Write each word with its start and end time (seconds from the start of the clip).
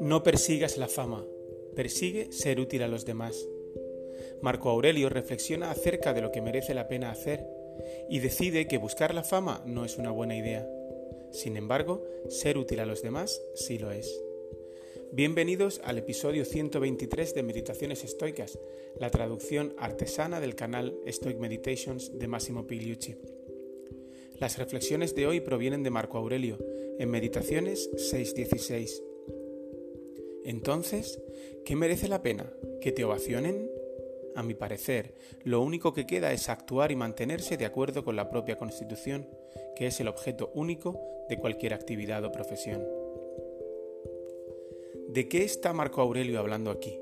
No 0.00 0.22
persigas 0.22 0.78
la 0.78 0.88
fama, 0.88 1.26
persigue 1.74 2.32
ser 2.32 2.60
útil 2.60 2.82
a 2.82 2.88
los 2.88 3.04
demás. 3.04 3.46
Marco 4.40 4.70
Aurelio 4.70 5.08
reflexiona 5.08 5.70
acerca 5.70 6.14
de 6.14 6.22
lo 6.22 6.32
que 6.32 6.40
merece 6.40 6.74
la 6.74 6.88
pena 6.88 7.10
hacer 7.10 7.46
y 8.08 8.20
decide 8.20 8.68
que 8.68 8.78
buscar 8.78 9.14
la 9.14 9.24
fama 9.24 9.62
no 9.66 9.84
es 9.84 9.98
una 9.98 10.10
buena 10.10 10.36
idea. 10.36 10.68
Sin 11.32 11.56
embargo, 11.56 12.04
ser 12.28 12.56
útil 12.56 12.80
a 12.80 12.86
los 12.86 13.02
demás 13.02 13.42
sí 13.54 13.78
lo 13.78 13.90
es. 13.90 14.22
Bienvenidos 15.12 15.80
al 15.84 15.98
episodio 15.98 16.44
123 16.44 17.34
de 17.34 17.42
Meditaciones 17.42 18.04
Estoicas, 18.04 18.58
la 18.98 19.10
traducción 19.10 19.74
artesana 19.78 20.40
del 20.40 20.54
canal 20.54 20.98
Stoic 21.06 21.38
Meditations 21.38 22.18
de 22.18 22.28
Massimo 22.28 22.66
Pigliucci. 22.66 23.16
Las 24.38 24.58
reflexiones 24.58 25.14
de 25.14 25.26
hoy 25.26 25.40
provienen 25.40 25.82
de 25.82 25.88
Marco 25.88 26.18
Aurelio, 26.18 26.58
en 26.98 27.10
Meditaciones 27.10 27.90
6.16. 27.94 29.02
Entonces, 30.44 31.22
¿qué 31.64 31.74
merece 31.74 32.06
la 32.08 32.22
pena? 32.22 32.52
¿Que 32.82 32.92
te 32.92 33.04
ovacionen? 33.04 33.70
A 34.34 34.42
mi 34.42 34.52
parecer, 34.52 35.14
lo 35.42 35.62
único 35.62 35.94
que 35.94 36.06
queda 36.06 36.34
es 36.34 36.50
actuar 36.50 36.92
y 36.92 36.96
mantenerse 36.96 37.56
de 37.56 37.64
acuerdo 37.64 38.04
con 38.04 38.14
la 38.14 38.28
propia 38.28 38.56
Constitución, 38.56 39.26
que 39.74 39.86
es 39.86 40.00
el 40.00 40.08
objeto 40.08 40.50
único 40.54 41.00
de 41.30 41.38
cualquier 41.38 41.72
actividad 41.72 42.22
o 42.22 42.32
profesión. 42.32 42.86
¿De 45.08 45.28
qué 45.28 45.44
está 45.44 45.72
Marco 45.72 46.02
Aurelio 46.02 46.38
hablando 46.38 46.70
aquí? 46.70 47.00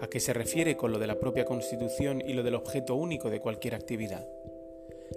¿A 0.00 0.08
qué 0.08 0.20
se 0.20 0.32
refiere 0.32 0.78
con 0.78 0.90
lo 0.90 0.98
de 0.98 1.06
la 1.06 1.20
propia 1.20 1.44
Constitución 1.44 2.22
y 2.26 2.32
lo 2.32 2.42
del 2.42 2.54
objeto 2.54 2.94
único 2.94 3.28
de 3.28 3.40
cualquier 3.40 3.74
actividad? 3.74 4.26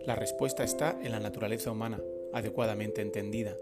La 0.05 0.15
respuesta 0.15 0.63
está 0.63 0.99
en 1.01 1.11
la 1.11 1.19
naturaleza 1.19 1.71
humana, 1.71 2.01
adecuadamente 2.33 3.01
entendida. 3.01 3.55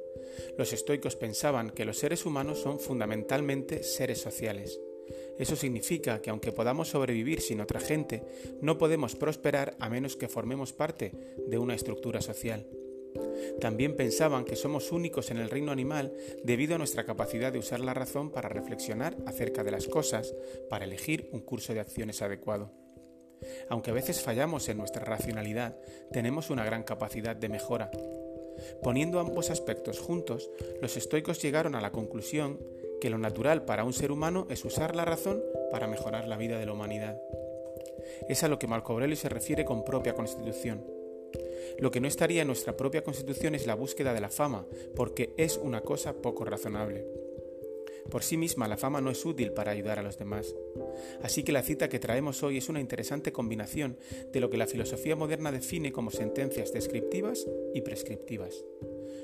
Los 0.57 0.73
estoicos 0.73 1.15
pensaban 1.15 1.69
que 1.69 1.85
los 1.85 1.97
seres 1.97 2.25
humanos 2.25 2.59
son 2.59 2.79
fundamentalmente 2.79 3.83
seres 3.83 4.19
sociales. 4.19 4.79
Eso 5.37 5.55
significa 5.55 6.21
que 6.21 6.29
aunque 6.29 6.51
podamos 6.51 6.89
sobrevivir 6.89 7.41
sin 7.41 7.61
otra 7.61 7.79
gente, 7.79 8.23
no 8.61 8.77
podemos 8.77 9.15
prosperar 9.15 9.75
a 9.79 9.89
menos 9.89 10.15
que 10.15 10.27
formemos 10.27 10.73
parte 10.73 11.11
de 11.47 11.57
una 11.57 11.75
estructura 11.75 12.21
social. 12.21 12.67
También 13.59 13.95
pensaban 13.95 14.45
que 14.45 14.55
somos 14.55 14.91
únicos 14.91 15.31
en 15.31 15.37
el 15.37 15.49
reino 15.49 15.71
animal 15.71 16.13
debido 16.43 16.75
a 16.75 16.77
nuestra 16.77 17.05
capacidad 17.05 17.51
de 17.51 17.59
usar 17.59 17.79
la 17.79 17.93
razón 17.93 18.31
para 18.31 18.49
reflexionar 18.49 19.17
acerca 19.25 19.63
de 19.63 19.71
las 19.71 19.87
cosas, 19.87 20.33
para 20.69 20.85
elegir 20.85 21.29
un 21.31 21.41
curso 21.41 21.73
de 21.73 21.79
acciones 21.79 22.21
adecuado. 22.21 22.82
Aunque 23.69 23.91
a 23.91 23.93
veces 23.93 24.21
fallamos 24.21 24.67
en 24.69 24.77
nuestra 24.77 25.03
racionalidad, 25.03 25.75
tenemos 26.11 26.49
una 26.49 26.65
gran 26.65 26.83
capacidad 26.83 27.35
de 27.35 27.49
mejora. 27.49 27.91
Poniendo 28.81 29.19
ambos 29.19 29.49
aspectos 29.49 29.99
juntos, 29.99 30.49
los 30.81 30.97
estoicos 30.97 31.41
llegaron 31.41 31.75
a 31.75 31.81
la 31.81 31.91
conclusión 31.91 32.59
que 33.01 33.09
lo 33.09 33.17
natural 33.17 33.65
para 33.65 33.83
un 33.83 33.93
ser 33.93 34.11
humano 34.11 34.47
es 34.49 34.63
usar 34.63 34.95
la 34.95 35.05
razón 35.05 35.43
para 35.71 35.87
mejorar 35.87 36.27
la 36.27 36.37
vida 36.37 36.57
de 36.59 36.65
la 36.65 36.73
humanidad. 36.73 37.19
Es 38.29 38.43
a 38.43 38.47
lo 38.47 38.59
que 38.59 38.67
Marco 38.67 38.93
Aurelio 38.93 39.15
se 39.15 39.29
refiere 39.29 39.65
con 39.65 39.83
propia 39.83 40.13
constitución. 40.13 40.85
Lo 41.79 41.91
que 41.91 41.99
no 41.99 42.07
estaría 42.07 42.41
en 42.41 42.47
nuestra 42.47 42.77
propia 42.77 43.03
constitución 43.03 43.55
es 43.55 43.65
la 43.65 43.75
búsqueda 43.75 44.13
de 44.13 44.21
la 44.21 44.29
fama, 44.29 44.65
porque 44.95 45.33
es 45.37 45.57
una 45.57 45.81
cosa 45.81 46.13
poco 46.13 46.45
razonable. 46.45 47.22
Por 48.09 48.23
sí 48.23 48.37
misma 48.37 48.67
la 48.67 48.77
fama 48.77 49.01
no 49.01 49.09
es 49.09 49.25
útil 49.25 49.51
para 49.51 49.71
ayudar 49.71 49.99
a 49.99 50.03
los 50.03 50.17
demás. 50.17 50.55
Así 51.21 51.43
que 51.43 51.51
la 51.51 51.63
cita 51.63 51.89
que 51.89 51.99
traemos 51.99 52.43
hoy 52.43 52.57
es 52.57 52.69
una 52.69 52.79
interesante 52.79 53.31
combinación 53.31 53.97
de 54.31 54.39
lo 54.39 54.49
que 54.49 54.57
la 54.57 54.67
filosofía 54.67 55.15
moderna 55.15 55.51
define 55.51 55.91
como 55.91 56.11
sentencias 56.11 56.73
descriptivas 56.73 57.47
y 57.73 57.81
prescriptivas. 57.81 58.63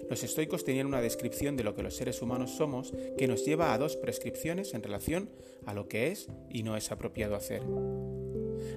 Los 0.10 0.24
estoicos 0.24 0.64
tenían 0.64 0.88
una 0.88 1.02
descripción 1.02 1.56
de 1.56 1.64
lo 1.64 1.76
que 1.76 1.84
los 1.84 1.96
seres 1.96 2.22
humanos 2.22 2.52
somos 2.52 2.94
que 3.18 3.28
nos 3.28 3.46
lleva 3.46 3.74
a 3.74 3.78
dos 3.78 3.96
prescripciones 3.96 4.74
en 4.74 4.82
relación 4.82 5.30
a 5.66 5.74
lo 5.74 5.88
que 5.88 6.08
es 6.08 6.28
y 6.50 6.64
no 6.64 6.76
es 6.76 6.92
apropiado 6.92 7.36
hacer. 7.36 7.62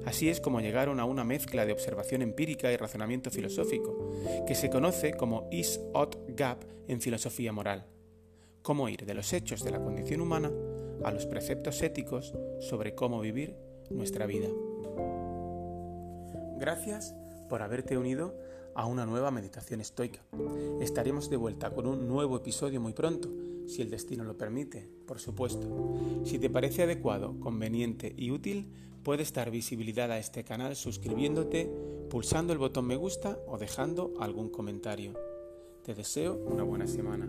Así 0.04 0.28
es 0.28 0.40
como 0.40 0.60
llegaron 0.60 1.00
a 1.00 1.04
una 1.04 1.24
mezcla 1.24 1.64
de 1.64 1.72
observación 1.72 2.22
empírica 2.22 2.72
y 2.72 2.76
razonamiento 2.76 3.30
filosófico, 3.30 4.12
que 4.46 4.54
se 4.54 4.70
conoce 4.70 5.14
como 5.14 5.48
is-out 5.50 6.16
gap 6.28 6.64
en 6.88 7.00
filosofía 7.00 7.52
moral. 7.52 7.86
Cómo 8.62 8.88
ir 8.88 9.04
de 9.04 9.14
los 9.14 9.32
hechos 9.32 9.64
de 9.64 9.72
la 9.72 9.82
condición 9.82 10.20
humana 10.20 10.50
a 11.04 11.10
los 11.10 11.26
preceptos 11.26 11.82
éticos 11.82 12.32
sobre 12.60 12.94
cómo 12.94 13.20
vivir 13.20 13.56
nuestra 13.90 14.24
vida. 14.26 14.48
Gracias 16.58 17.14
por 17.48 17.60
haberte 17.62 17.98
unido 17.98 18.34
a 18.76 18.86
una 18.86 19.04
nueva 19.04 19.32
meditación 19.32 19.80
estoica. 19.80 20.20
Estaremos 20.80 21.28
de 21.28 21.36
vuelta 21.36 21.70
con 21.70 21.86
un 21.86 22.06
nuevo 22.06 22.36
episodio 22.36 22.80
muy 22.80 22.92
pronto, 22.92 23.28
si 23.66 23.82
el 23.82 23.90
destino 23.90 24.22
lo 24.22 24.38
permite, 24.38 24.88
por 25.06 25.18
supuesto. 25.18 25.66
Si 26.24 26.38
te 26.38 26.48
parece 26.48 26.84
adecuado, 26.84 27.38
conveniente 27.40 28.14
y 28.16 28.30
útil, 28.30 28.72
puedes 29.02 29.32
dar 29.32 29.50
visibilidad 29.50 30.10
a 30.12 30.18
este 30.18 30.44
canal 30.44 30.76
suscribiéndote, 30.76 31.68
pulsando 32.08 32.52
el 32.52 32.60
botón 32.60 32.86
me 32.86 32.96
gusta 32.96 33.38
o 33.48 33.58
dejando 33.58 34.12
algún 34.20 34.50
comentario. 34.50 35.14
Te 35.82 35.94
deseo 35.94 36.36
una 36.46 36.62
buena 36.62 36.86
semana. 36.86 37.28